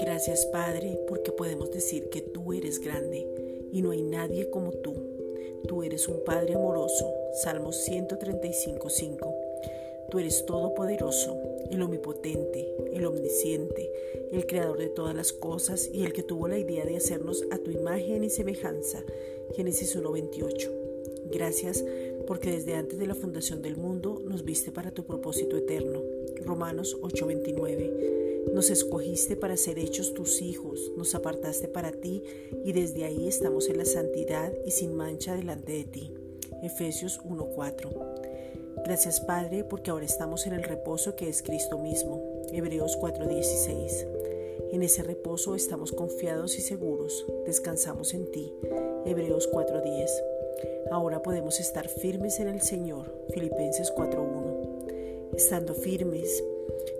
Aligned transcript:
Gracias 0.00 0.46
Padre, 0.46 0.98
porque 1.08 1.32
podemos 1.32 1.70
decir 1.70 2.10
que 2.10 2.20
tú 2.20 2.52
eres 2.52 2.78
grande 2.80 3.26
y 3.72 3.80
no 3.82 3.90
hay 3.90 4.02
nadie 4.02 4.50
como 4.50 4.70
tú. 4.72 4.94
Tú 5.66 5.82
eres 5.82 6.08
un 6.08 6.22
Padre 6.24 6.54
amoroso. 6.54 7.12
Salmos 7.42 7.88
135.5. 7.88 9.34
Tú 10.10 10.18
eres 10.18 10.44
todopoderoso, 10.44 11.36
el 11.70 11.80
omnipotente, 11.82 12.74
el 12.92 13.06
omnisciente, 13.06 13.90
el 14.32 14.46
creador 14.46 14.78
de 14.78 14.88
todas 14.88 15.14
las 15.14 15.32
cosas 15.32 15.88
y 15.92 16.04
el 16.04 16.12
que 16.12 16.22
tuvo 16.22 16.48
la 16.48 16.58
idea 16.58 16.84
de 16.84 16.96
hacernos 16.96 17.44
a 17.50 17.58
tu 17.58 17.70
imagen 17.70 18.24
y 18.24 18.30
semejanza. 18.30 19.04
Génesis 19.54 19.96
1.28. 19.96 20.79
Gracias 21.32 21.84
porque 22.26 22.50
desde 22.50 22.74
antes 22.74 22.98
de 22.98 23.06
la 23.06 23.14
fundación 23.14 23.62
del 23.62 23.76
mundo 23.76 24.20
nos 24.24 24.44
viste 24.44 24.72
para 24.72 24.90
tu 24.90 25.04
propósito 25.04 25.56
eterno. 25.56 26.02
Romanos 26.44 26.96
8:29. 27.00 28.52
Nos 28.54 28.70
escogiste 28.70 29.36
para 29.36 29.56
ser 29.56 29.78
hechos 29.78 30.14
tus 30.14 30.40
hijos, 30.42 30.92
nos 30.96 31.14
apartaste 31.14 31.68
para 31.68 31.92
ti 31.92 32.22
y 32.64 32.72
desde 32.72 33.04
ahí 33.04 33.28
estamos 33.28 33.68
en 33.68 33.78
la 33.78 33.84
santidad 33.84 34.52
y 34.64 34.70
sin 34.70 34.94
mancha 34.94 35.36
delante 35.36 35.72
de 35.72 35.84
ti. 35.84 36.12
Efesios 36.62 37.20
1:4. 37.24 37.90
Gracias 38.84 39.20
Padre 39.20 39.62
porque 39.64 39.90
ahora 39.90 40.06
estamos 40.06 40.46
en 40.46 40.54
el 40.54 40.62
reposo 40.62 41.16
que 41.16 41.28
es 41.28 41.42
Cristo 41.42 41.78
mismo. 41.78 42.42
Hebreos 42.52 42.96
4:16. 42.98 44.06
En 44.72 44.82
ese 44.82 45.02
reposo 45.02 45.54
estamos 45.54 45.92
confiados 45.92 46.56
y 46.58 46.60
seguros, 46.60 47.26
descansamos 47.44 48.14
en 48.14 48.30
ti. 48.30 48.52
Hebreos 49.04 49.48
4:10. 49.52 50.10
Ahora 50.90 51.22
podemos 51.22 51.60
estar 51.60 51.88
firmes 51.88 52.40
en 52.40 52.48
el 52.48 52.60
Señor. 52.60 53.12
Filipenses 53.32 53.92
4:1. 53.96 55.34
Estando 55.36 55.74
firmes, 55.74 56.42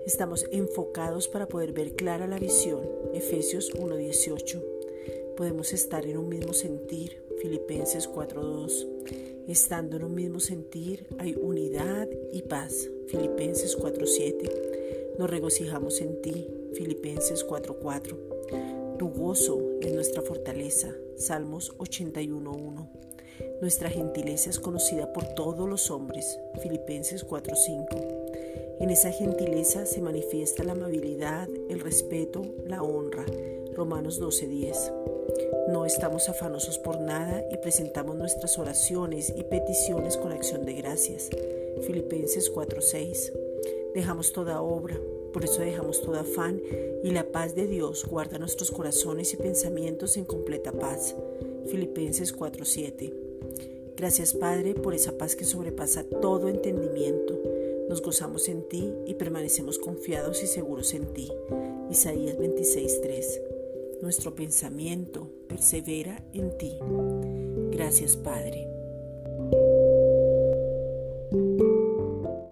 Estamos 0.05 0.45
enfocados 0.51 1.27
para 1.27 1.47
poder 1.47 1.73
ver 1.73 1.95
clara 1.95 2.27
la 2.27 2.39
visión. 2.39 2.81
Efesios 3.13 3.71
1.18. 3.73 4.61
Podemos 5.37 5.73
estar 5.73 6.05
en 6.05 6.17
un 6.17 6.29
mismo 6.29 6.53
sentir. 6.53 7.21
Filipenses 7.41 8.09
4.2. 8.09 8.87
Estando 9.47 9.97
en 9.97 10.03
un 10.03 10.15
mismo 10.15 10.39
sentir 10.39 11.07
hay 11.17 11.35
unidad 11.35 12.07
y 12.31 12.41
paz. 12.43 12.89
Filipenses 13.07 13.77
4.7. 13.77 15.17
Nos 15.17 15.29
regocijamos 15.29 16.01
en 16.01 16.21
ti. 16.21 16.47
Filipenses 16.73 17.45
4.4. 17.45 18.97
Tu 18.97 19.09
gozo 19.09 19.61
es 19.81 19.93
nuestra 19.93 20.21
fortaleza. 20.21 20.93
Salmos 21.15 21.77
81.1. 21.77 23.10
Nuestra 23.61 23.89
gentileza 23.89 24.49
es 24.49 24.59
conocida 24.59 25.13
por 25.13 25.25
todos 25.35 25.69
los 25.69 25.91
hombres. 25.91 26.39
Filipenses 26.61 27.25
4.5. 27.25 28.77
En 28.79 28.89
esa 28.89 29.11
gentileza 29.11 29.85
se 29.85 30.01
manifiesta 30.01 30.63
la 30.63 30.71
amabilidad, 30.71 31.47
el 31.69 31.79
respeto, 31.79 32.41
la 32.65 32.81
honra. 32.81 33.25
Romanos 33.75 34.19
12:10. 34.19 34.91
No 35.69 35.85
estamos 35.85 36.27
afanosos 36.29 36.79
por 36.79 36.99
nada 36.99 37.45
y 37.51 37.57
presentamos 37.57 38.15
nuestras 38.15 38.57
oraciones 38.57 39.31
y 39.35 39.43
peticiones 39.43 40.17
con 40.17 40.31
acción 40.31 40.65
de 40.65 40.73
gracias. 40.73 41.29
Filipenses 41.85 42.49
4:6. 42.49 43.31
Dejamos 43.93 44.33
toda 44.33 44.61
obra, 44.61 44.99
por 45.31 45.43
eso 45.43 45.61
dejamos 45.61 46.01
todo 46.01 46.19
afán 46.19 46.61
y 47.03 47.11
la 47.11 47.23
paz 47.31 47.55
de 47.55 47.67
Dios 47.67 48.05
guarda 48.05 48.39
nuestros 48.39 48.71
corazones 48.71 49.33
y 49.33 49.37
pensamientos 49.37 50.17
en 50.17 50.25
completa 50.25 50.71
paz. 50.71 51.15
Filipenses 51.67 52.33
4:7. 52.33 53.13
Gracias 53.97 54.33
Padre 54.33 54.73
por 54.73 54.93
esa 54.93 55.17
paz 55.17 55.35
que 55.35 55.45
sobrepasa 55.45 56.03
todo 56.03 56.49
entendimiento 56.49 57.41
nos 57.91 58.01
gozamos 58.01 58.47
en 58.47 58.63
ti 58.69 58.89
y 59.05 59.15
permanecemos 59.15 59.77
confiados 59.77 60.41
y 60.43 60.47
seguros 60.47 60.93
en 60.93 61.07
ti. 61.13 61.29
Isaías 61.89 62.37
26:3. 62.37 63.41
Nuestro 64.01 64.33
pensamiento 64.33 65.29
persevera 65.49 66.23
en 66.31 66.57
ti. 66.57 66.79
Gracias 67.69 68.15
Padre. 68.15 68.65